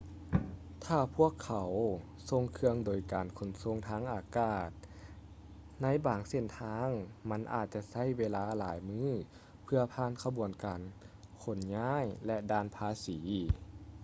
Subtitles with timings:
[0.85, 1.71] ຖ້າພວກເຂົາ
[2.29, 4.69] ສົ່ງເຄື່ອງໂດຍການຂົນສົ່ງທາງອາກາດ
[5.81, 6.87] ໃນບາງເສັ້ນທາງ
[7.29, 9.09] ມັນອາດຈະໃຊ້ເວລາຫຼາຍມື້
[9.63, 10.81] ເພື່ອຜ່ານຂະບວນການ
[11.43, 13.17] ຂົນຍ້າຍ ແລະ ດ່ານພາສີ